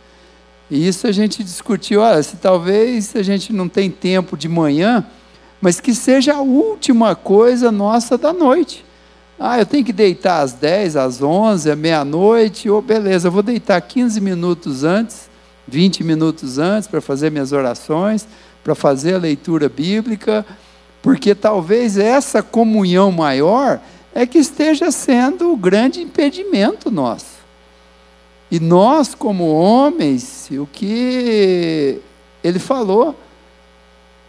[0.70, 5.04] E isso a gente discutiu, olha, se talvez a gente não tem tempo de manhã,
[5.60, 8.84] mas que seja a última coisa nossa da noite.
[9.38, 13.32] Ah, eu tenho que deitar às 10, às 11, à meia-noite, ou oh, beleza, eu
[13.32, 15.28] vou deitar 15 minutos antes,
[15.66, 18.26] 20 minutos antes para fazer minhas orações,
[18.62, 20.46] para fazer a leitura bíblica,
[21.02, 23.80] porque talvez essa comunhão maior
[24.14, 27.34] é que esteja sendo o grande impedimento nosso.
[28.50, 32.00] E nós, como homens, o que
[32.42, 33.18] ele falou,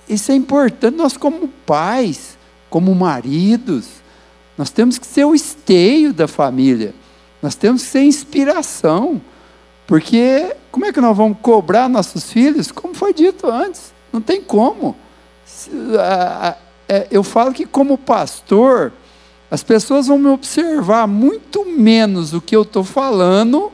[0.09, 0.95] isso é importante.
[0.95, 2.35] Nós, como pais,
[2.67, 3.87] como maridos,
[4.57, 6.95] nós temos que ser o esteio da família,
[7.41, 9.21] nós temos que ser inspiração,
[9.85, 12.71] porque como é que nós vamos cobrar nossos filhos?
[12.71, 14.95] Como foi dito antes, não tem como.
[16.87, 18.91] É, eu falo que, como pastor,
[19.49, 23.71] as pessoas vão me observar muito menos o que eu estou falando,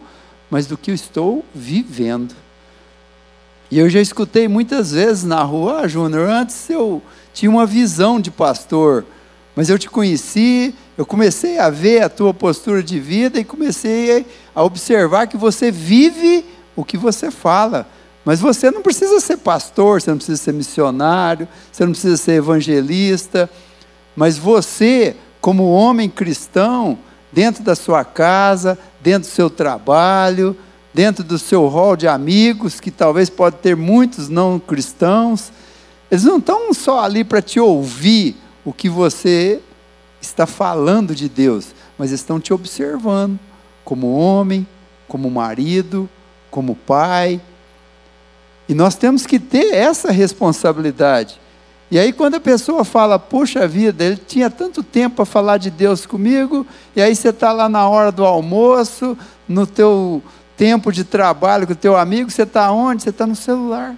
[0.49, 2.35] mas do que eu estou vivendo.
[3.69, 7.01] E eu já escutei muitas vezes na rua, ah, Júnior, antes eu
[7.33, 9.05] tinha uma visão de pastor,
[9.55, 14.25] mas eu te conheci, eu comecei a ver a tua postura de vida e comecei
[14.53, 17.87] a observar que você vive o que você fala.
[18.25, 22.33] Mas você não precisa ser pastor, você não precisa ser missionário, você não precisa ser
[22.33, 23.49] evangelista,
[24.15, 26.97] mas você como homem cristão,
[27.31, 30.55] dentro da sua casa, dentro do seu trabalho,
[30.93, 35.51] dentro do seu rol de amigos, que talvez pode ter muitos não cristãos,
[36.11, 39.59] eles não estão só ali para te ouvir o que você
[40.21, 43.39] está falando de Deus, mas estão te observando
[43.83, 44.67] como homem,
[45.07, 46.07] como marido,
[46.51, 47.41] como pai.
[48.69, 51.40] E nós temos que ter essa responsabilidade
[51.91, 55.69] e aí, quando a pessoa fala, puxa vida, ele tinha tanto tempo para falar de
[55.69, 60.23] Deus comigo, e aí você está lá na hora do almoço, no teu
[60.55, 63.03] tempo de trabalho com o teu amigo, você está onde?
[63.03, 63.93] Você está no celular.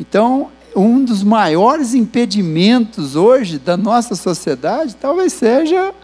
[0.00, 5.94] Então, um dos maiores impedimentos hoje da nossa sociedade talvez seja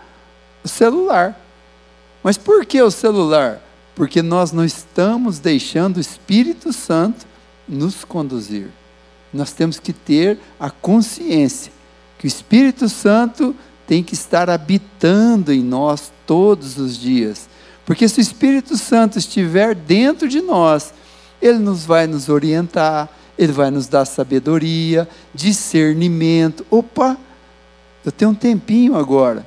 [0.62, 1.40] o celular.
[2.22, 3.60] Mas por que o celular?
[3.96, 7.26] Porque nós não estamos deixando o Espírito Santo
[7.68, 8.70] nos conduzir
[9.36, 11.72] nós temos que ter a consciência
[12.18, 13.54] que o Espírito Santo
[13.86, 17.48] tem que estar habitando em nós todos os dias.
[17.84, 20.94] Porque se o Espírito Santo estiver dentro de nós,
[21.44, 26.64] ele nos vai nos orientar, Ele vai nos dar sabedoria, discernimento.
[26.70, 27.18] Opa,
[28.02, 29.44] eu tenho um tempinho agora.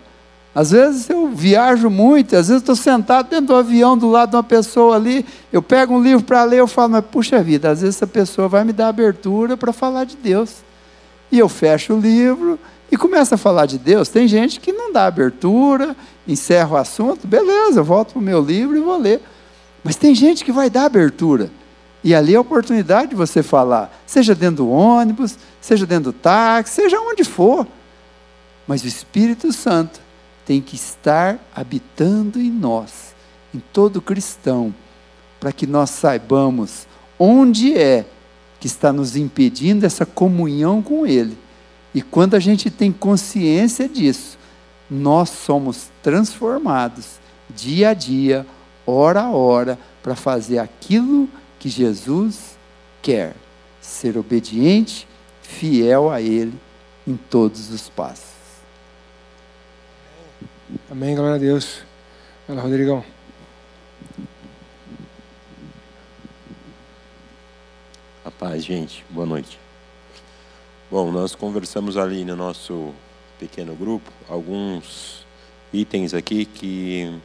[0.58, 4.36] Às vezes eu viajo muito, às vezes estou sentado dentro do avião do lado de
[4.38, 7.82] uma pessoa ali, eu pego um livro para ler, eu falo, mas puxa vida, às
[7.82, 10.64] vezes essa pessoa vai me dar abertura para falar de Deus.
[11.32, 12.58] E eu fecho o livro
[12.92, 14.10] e começo a falar de Deus.
[14.10, 15.96] Tem gente que não dá abertura,
[16.28, 19.22] encerra o assunto, beleza, volto para o meu livro e vou ler.
[19.84, 21.52] Mas tem gente que vai dar abertura.
[22.04, 26.14] E ali é a oportunidade de você falar, seja dentro do ônibus, seja dentro do
[26.14, 27.68] táxi, seja onde for.
[28.66, 30.07] Mas o Espírito Santo
[30.48, 33.14] tem que estar habitando em nós,
[33.54, 34.74] em todo cristão,
[35.42, 36.88] para que nós saibamos
[37.20, 38.06] onde é
[38.58, 41.38] que está nos impedindo essa comunhão com Ele.
[41.94, 44.40] E quando a gente tem consciência disso,
[44.90, 47.20] nós somos transformados
[47.54, 48.48] dia a dia,
[48.86, 51.28] hora a hora, para fazer aquilo
[51.60, 52.58] que Jesus
[53.02, 53.36] quer:
[53.82, 55.06] ser obediente,
[55.42, 56.54] fiel a Ele
[57.06, 58.37] em todos os passos.
[60.92, 61.82] Amém, glória a Deus.
[62.46, 63.02] Fala, Rodrigão.
[68.26, 69.06] A paz, gente.
[69.10, 69.58] Boa noite.
[70.92, 72.94] Bom, nós conversamos ali no nosso
[73.40, 75.26] pequeno grupo alguns
[75.72, 77.18] itens aqui que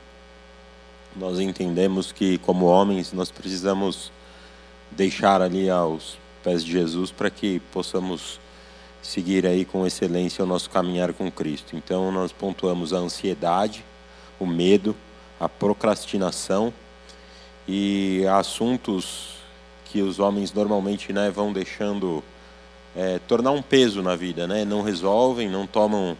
[1.17, 4.13] nós entendemos que, como homens, nós precisamos
[4.89, 8.39] deixar ali aos pés de Jesus para que possamos
[9.03, 11.77] seguir aí com excelência o nosso caminhar com Cristo.
[11.77, 13.85] Então nós pontuamos a ansiedade,
[14.39, 14.97] o medo,
[15.39, 16.73] a procrastinação
[17.67, 19.33] e assuntos
[19.87, 22.23] que os homens normalmente né, vão deixando
[22.97, 24.65] é, tornar um peso na vida, né?
[24.65, 26.17] Não resolvem, não tomam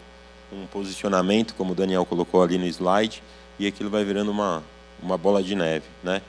[0.53, 3.23] um posicionamento, como o Daniel colocou ali no slide,
[3.59, 4.63] e aquilo vai virando uma,
[5.03, 6.21] uma bola de neve, né?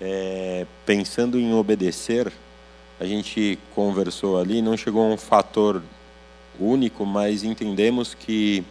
[0.00, 2.32] É, pensando em obedecer,
[3.02, 5.82] a gente conversou ali, não chegou a um fator
[6.60, 8.62] único, mas entendemos que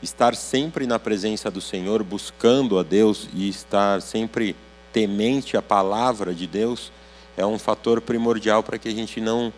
[0.00, 4.54] estar sempre na presença do Senhor, buscando a Deus e estar sempre
[4.92, 6.92] temente à palavra de Deus,
[7.36, 9.52] é um fator primordial para que a gente não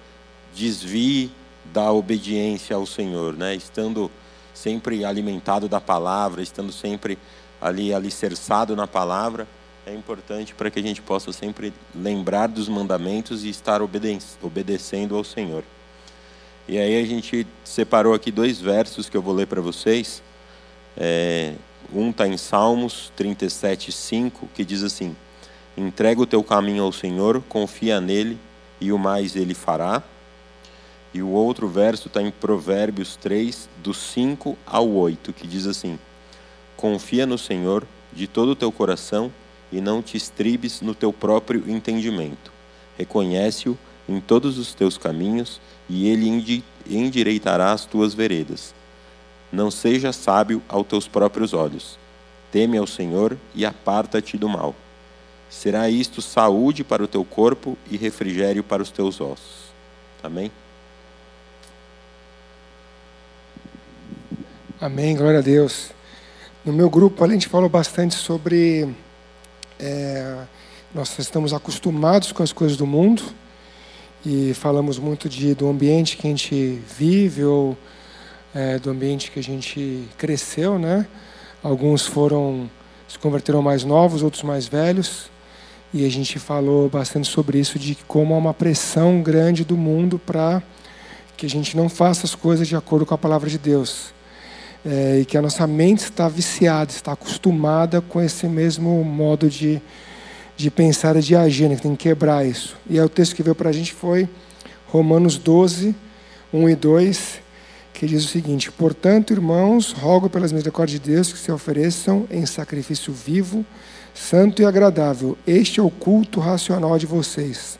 [0.55, 1.31] desvie
[1.67, 3.55] da obediência ao Senhor, né?
[3.55, 4.11] Estando
[4.55, 7.19] sempre alimentado da palavra, estando sempre
[7.61, 9.47] ali alicerçado na palavra,
[9.87, 15.25] é importante para que a gente possa sempre lembrar dos mandamentos e estar obedecendo ao
[15.25, 15.65] Senhor.
[16.69, 20.23] E aí a gente separou aqui dois versos que eu vou ler para vocês.
[20.97, 21.55] É,
[21.93, 25.17] um está em Salmos 37, 5, que diz assim:
[25.77, 28.39] Entrega o teu caminho ao Senhor, confia nele,
[28.81, 30.03] e o mais ele fará.
[31.13, 35.99] E o outro verso está em Provérbios 3, do 5 ao 8, que diz assim:
[36.77, 39.33] Confia no Senhor de todo o teu coração
[39.73, 42.53] e não te estribes no teu próprio entendimento.
[42.99, 43.77] Reconhece-o
[44.09, 48.75] em todos os teus caminhos, e ele endireitará as tuas veredas.
[49.51, 51.99] Não seja sábio aos teus próprios olhos.
[52.51, 54.75] Teme ao Senhor e aparta-te do mal.
[55.51, 59.73] Será isto saúde para o teu corpo e refrigério para os teus ossos.
[60.23, 60.51] Amém?
[64.81, 65.91] Amém, glória a Deus.
[66.65, 68.89] No meu grupo, a gente falou bastante sobre
[69.83, 70.37] é,
[70.95, 73.21] nós estamos acostumados com as coisas do mundo
[74.25, 77.77] e falamos muito de, do ambiente que a gente vive ou
[78.55, 81.05] é, do ambiente que a gente cresceu, né?
[81.65, 82.71] Alguns foram
[83.09, 85.31] se converteram mais novos, outros mais velhos.
[85.93, 90.19] E a gente falou bastante sobre isso, de como há uma pressão grande do mundo
[90.19, 90.63] para
[91.37, 94.15] que a gente não faça as coisas de acordo com a palavra de Deus
[94.85, 99.81] é, e que a nossa mente está viciada, está acostumada com esse mesmo modo de,
[100.57, 101.77] de pensar e de agir, né?
[101.77, 102.77] tem que quebrar isso.
[102.89, 104.29] E aí o texto que veio para a gente foi
[104.89, 105.95] Romanos 12,
[106.53, 107.41] 1 e 2,
[107.95, 112.45] que diz o seguinte: Portanto, irmãos, rogo pelas misericórdias de Deus que se ofereçam em
[112.45, 113.65] sacrifício vivo,
[114.13, 115.39] santo e agradável.
[115.47, 117.79] Este é o culto racional de vocês.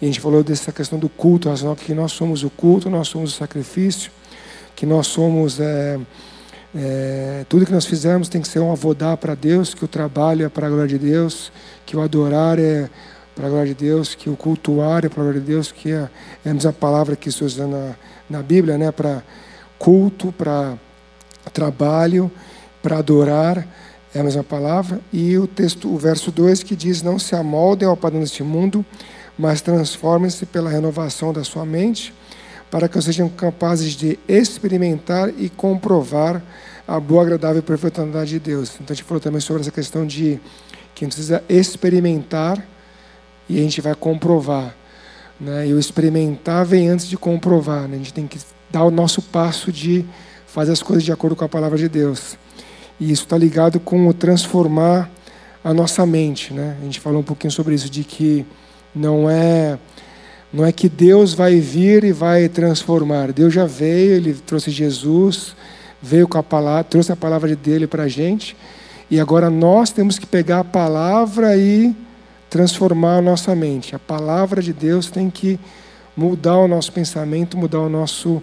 [0.00, 3.08] E a gente falou dessa questão do culto racional, que nós somos o culto, nós
[3.08, 4.10] somos o sacrifício,
[4.76, 5.58] que nós somos.
[5.58, 5.98] É,
[6.74, 10.46] é, tudo que nós fizermos tem que ser um avodar para Deus, que o trabalho
[10.46, 11.52] é para a glória de Deus,
[11.84, 12.88] que o adorar é
[13.34, 15.90] para a glória de Deus, que o cultuar é para a glória de Deus, que
[15.90, 16.08] é,
[16.44, 17.94] é a mesma palavra que se usa na,
[18.28, 19.22] na Bíblia, né, para
[19.78, 20.78] culto, para
[21.52, 22.30] trabalho,
[22.82, 23.66] para adorar,
[24.14, 25.00] é a mesma palavra.
[25.12, 28.84] E o texto, o verso 2 que diz: Não se amoldem ao padrão deste mundo,
[29.38, 32.14] mas transformem-se pela renovação da sua mente
[32.72, 36.42] para que sejam capazes de experimentar e comprovar
[36.88, 38.72] a boa, agradável e perfeita vontade de Deus.
[38.76, 40.40] Então a gente falou também sobre essa questão de
[40.94, 42.66] que a gente precisa experimentar
[43.46, 44.74] e a gente vai comprovar.
[45.38, 45.68] Né?
[45.68, 47.86] E o experimentar vem antes de comprovar.
[47.86, 47.96] Né?
[47.96, 48.38] A gente tem que
[48.70, 50.06] dar o nosso passo de
[50.46, 52.38] fazer as coisas de acordo com a palavra de Deus.
[52.98, 55.10] E isso está ligado com o transformar
[55.62, 56.54] a nossa mente.
[56.54, 56.78] Né?
[56.80, 58.46] A gente falou um pouquinho sobre isso, de que
[58.94, 59.78] não é
[60.52, 63.32] não é que Deus vai vir e vai transformar.
[63.32, 65.56] Deus já veio, Ele trouxe Jesus,
[66.00, 68.56] veio com a palavra, trouxe a palavra dele para a gente,
[69.10, 71.94] e agora nós temos que pegar a palavra e
[72.50, 73.94] transformar a nossa mente.
[73.94, 75.58] A palavra de Deus tem que
[76.14, 78.42] mudar o nosso pensamento, mudar nosso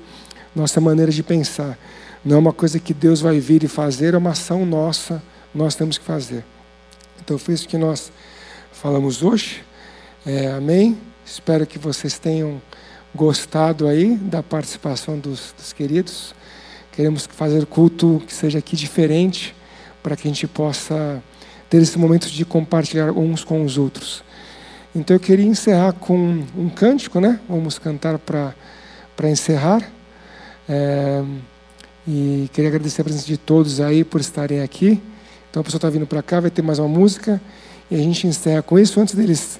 [0.55, 1.77] nossa maneira de pensar.
[2.25, 5.21] Não é uma coisa que Deus vai vir e fazer, é uma ação nossa,
[5.53, 6.43] nós temos que fazer.
[7.23, 8.11] Então foi isso que nós
[8.71, 9.63] falamos hoje.
[10.25, 10.97] É, amém.
[11.31, 12.59] Espero que vocês tenham
[13.13, 16.33] gostado aí da participação dos, dos queridos.
[16.91, 19.55] Queremos fazer culto que seja aqui diferente,
[20.01, 21.21] para que a gente possa
[21.69, 24.23] ter esse momento de compartilhar uns com os outros.
[24.95, 27.39] Então eu queria encerrar com um cântico, né?
[27.47, 29.87] Vamos cantar para encerrar.
[30.67, 31.23] É,
[32.07, 34.99] e queria agradecer a presença de todos aí por estarem aqui.
[35.51, 37.39] Então a pessoa está vindo para cá, vai ter mais uma música
[37.91, 38.99] e a gente encerra com isso.
[38.99, 39.59] Antes deles,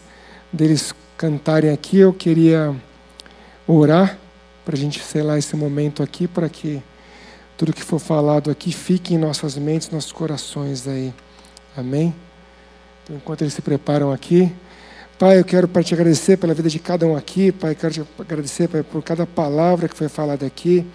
[0.52, 2.74] deles cantarem aqui, eu queria
[3.68, 4.18] orar
[4.64, 6.82] para a gente selar esse momento aqui, para que
[7.58, 11.14] tudo que for falado aqui fique em nossas mentes, nossos corações aí.
[11.76, 12.16] Amém?
[13.04, 14.50] Então, enquanto eles se preparam aqui,
[15.18, 18.04] Pai, eu quero para te agradecer pela vida de cada um aqui, Pai, quero te
[18.18, 20.88] agradecer pai, por cada palavra que foi falada aqui,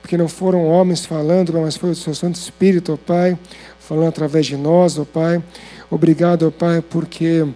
[0.00, 3.38] porque não foram homens falando, mas foi o seu Santo Espírito, ó Pai,
[3.78, 5.42] falando através de nós, ó Pai.
[5.90, 7.46] Obrigado, ó Pai, porque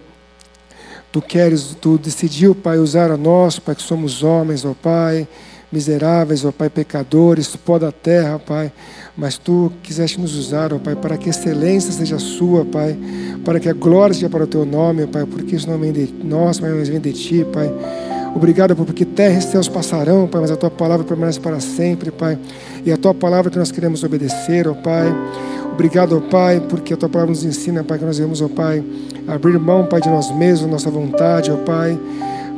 [1.13, 5.25] tu queres, tu decidiu, Pai, usar a nós, Pai, que somos homens, ó Pai,
[5.71, 8.69] miseráveis, ó Pai, pecadores, pó da terra, Pai
[9.15, 12.97] mas tu quiseste nos usar, ó Pai, para que a excelência seja sua, Pai,
[13.45, 15.91] para que a glória seja para o teu nome, ó Pai, porque isso não vem
[15.91, 17.71] de nós, mas vem de ti, Pai.
[18.35, 22.39] Obrigado, porque terra e céus passarão, Pai, mas a tua palavra permanece para sempre, Pai.
[22.83, 25.13] E a tua palavra que nós queremos obedecer, ó Pai.
[25.71, 28.83] Obrigado, ó Pai, porque a tua palavra nos ensina, Pai, que nós devemos, ó Pai,
[29.27, 31.97] abrir mão, Pai, de nós mesmos, nossa vontade, ó Pai.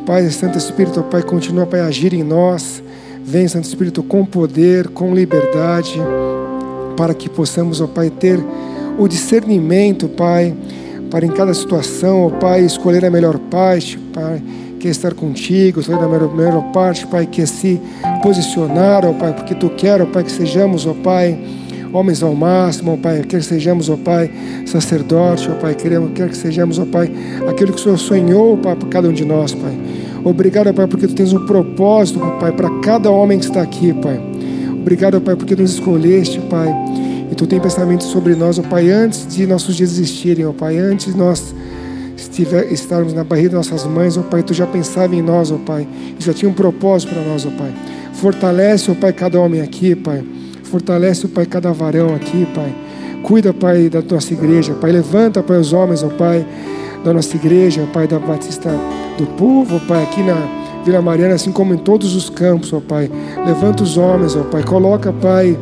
[0.05, 2.83] Pai, Santo Espírito, ó Pai, continua, Pai, a agir em nós.
[3.23, 5.99] Vem, Santo Espírito, com poder, com liberdade
[6.95, 8.39] para que possamos, ó Pai, ter
[8.97, 10.55] o discernimento, Pai,
[11.11, 14.41] para em cada situação, ó Pai, escolher a melhor parte, Pai,
[14.79, 17.81] que é estar contigo, escolher a melhor, melhor parte, Pai, que é se
[18.23, 21.37] posicionar, ó Pai, porque Tu quer, ó Pai, que sejamos, ó Pai,
[21.95, 24.29] homens ao máximo, ó Pai, quer que sejamos, ó Pai,
[24.65, 27.11] sacerdote, ó Pai, queremos, quer que sejamos, ó Pai,
[27.47, 29.73] aquilo que o Senhor sonhou, Pai, para cada um de nós, Pai.
[30.23, 34.19] Obrigado, Pai, porque Tu tens um propósito, Pai, para cada homem que está aqui, Pai.
[34.71, 36.69] Obrigado, Pai, porque nos escolheste, Pai.
[37.31, 40.77] E Tu tem pensamentos sobre nós, ó Pai, antes de nossos dias existirem, ó Pai,
[40.77, 41.55] antes de nós
[42.17, 45.57] estiver, estarmos na barriga de nossas mães, ó Pai, Tu já pensava em nós, ó
[45.57, 45.87] Pai,
[46.19, 47.73] e já tinha um propósito para nós, ó Pai.
[48.13, 50.23] Fortalece, ó Pai, cada homem aqui, Pai.
[50.65, 52.73] Fortalece, ó Pai, cada varão aqui, Pai.
[53.23, 54.91] Cuida, Pai, da nossa igreja, Pai.
[54.91, 56.45] Levanta, Pai, os homens, ó Pai,
[57.03, 58.69] da nossa igreja, ó Pai, da Batista
[59.17, 60.35] do Povo, ó Pai, aqui na
[60.85, 63.09] Vila Mariana, assim como em todos os campos, ó Pai.
[63.45, 64.63] Levanta os homens, ó Pai.
[64.63, 65.57] Coloca, Pai,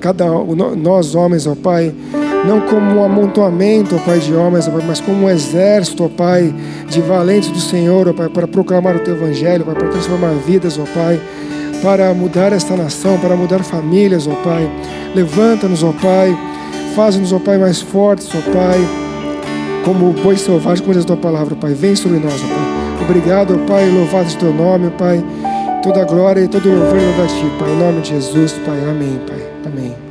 [0.00, 1.94] cada nós homens, ó Pai,
[2.46, 6.08] não como um amontoamento, ó Pai, de homens, ó Pai, mas como um exército, ó
[6.08, 6.54] Pai,
[6.88, 10.78] de valentes do Senhor, ó Pai, para proclamar o Teu Evangelho, Pai, para transformar vidas,
[10.78, 11.20] ó Pai,
[11.82, 14.70] para mudar esta nação, para mudar famílias, ó Pai.
[15.14, 16.36] Levanta-nos, ó Pai,
[16.94, 18.78] faz-nos, ó Pai, mais fortes, ó Pai,
[19.84, 21.74] como boi selvagem, como diz a Tua palavra, ó Pai.
[21.74, 23.04] Vem sobre nós, ó Pai.
[23.08, 25.24] Obrigado, Pai, louvado seja o teu nome, Pai.
[25.82, 27.70] Toda glória e todo louvor é a ti, Pai.
[27.70, 28.78] Em nome de Jesus, Pai.
[28.88, 29.42] Amém, Pai.
[29.66, 30.09] Amém.